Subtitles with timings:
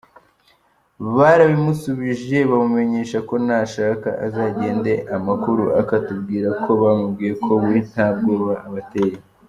[1.15, 9.17] Barabimusubije bamumenyesha ko nashaka azagende amakuru akatubwira ko bamubwiye ko we nta bwoba abateye.